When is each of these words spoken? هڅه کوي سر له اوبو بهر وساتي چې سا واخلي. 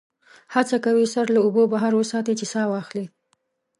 هڅه 0.53 0.77
کوي 0.85 1.05
سر 1.13 1.25
له 1.35 1.39
اوبو 1.45 1.63
بهر 1.73 1.91
وساتي 1.95 2.33
چې 2.39 2.45
سا 2.53 2.61
واخلي. 2.71 3.05